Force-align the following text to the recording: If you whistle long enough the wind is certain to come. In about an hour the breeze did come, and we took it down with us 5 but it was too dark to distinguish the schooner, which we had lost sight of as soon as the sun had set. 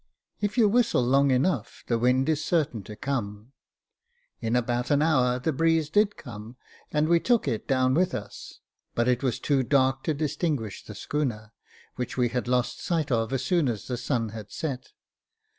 If 0.39 0.57
you 0.57 0.67
whistle 0.67 1.03
long 1.05 1.29
enough 1.29 1.83
the 1.85 1.99
wind 1.99 2.27
is 2.27 2.43
certain 2.43 2.81
to 2.85 2.95
come. 2.95 3.51
In 4.39 4.55
about 4.55 4.89
an 4.89 5.03
hour 5.03 5.37
the 5.37 5.53
breeze 5.53 5.91
did 5.91 6.17
come, 6.17 6.55
and 6.91 7.07
we 7.07 7.19
took 7.19 7.47
it 7.47 7.67
down 7.67 7.93
with 7.93 8.15
us 8.15 8.57
5 8.95 8.95
but 8.95 9.07
it 9.07 9.21
was 9.21 9.39
too 9.39 9.61
dark 9.61 10.01
to 10.05 10.15
distinguish 10.15 10.83
the 10.83 10.95
schooner, 10.95 11.53
which 11.97 12.17
we 12.17 12.29
had 12.29 12.47
lost 12.47 12.83
sight 12.83 13.11
of 13.11 13.31
as 13.31 13.45
soon 13.45 13.67
as 13.69 13.85
the 13.85 13.95
sun 13.95 14.29
had 14.29 14.51
set. 14.51 14.87